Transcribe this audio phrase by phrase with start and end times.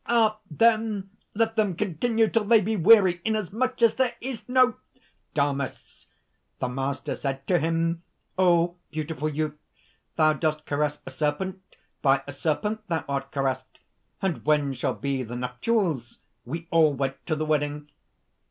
[0.07, 0.39] Ah!
[0.49, 4.77] then let them continue till they be weary, inasmuch as there is no..."
[5.35, 6.07] DAMIS.
[6.57, 8.01] "The Master said to him:
[8.35, 9.59] 'O beautiful youth,
[10.15, 11.61] thou dost caress a serpent;
[12.01, 13.77] by a serpent thou art caressed!
[14.23, 17.91] And when shall be the nuptials?' We all went to the wedding."